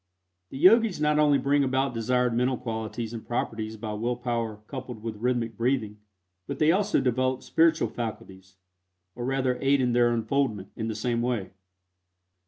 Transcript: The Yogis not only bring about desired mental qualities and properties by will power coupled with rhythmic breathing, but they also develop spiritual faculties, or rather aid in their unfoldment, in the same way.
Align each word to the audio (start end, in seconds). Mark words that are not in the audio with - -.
The 0.49 0.57
Yogis 0.57 0.99
not 0.99 1.19
only 1.19 1.37
bring 1.37 1.63
about 1.63 1.93
desired 1.93 2.33
mental 2.33 2.57
qualities 2.57 3.13
and 3.13 3.23
properties 3.23 3.77
by 3.77 3.93
will 3.93 4.15
power 4.15 4.63
coupled 4.65 5.03
with 5.03 5.17
rhythmic 5.17 5.55
breathing, 5.55 5.99
but 6.47 6.57
they 6.57 6.71
also 6.71 6.99
develop 7.01 7.43
spiritual 7.43 7.87
faculties, 7.89 8.55
or 9.13 9.25
rather 9.25 9.59
aid 9.61 9.79
in 9.79 9.93
their 9.93 10.09
unfoldment, 10.11 10.71
in 10.75 10.87
the 10.87 10.95
same 10.95 11.21
way. 11.21 11.51